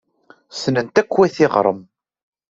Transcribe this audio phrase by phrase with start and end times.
[0.51, 1.81] Ssnen-t akk wayt yiɣrem.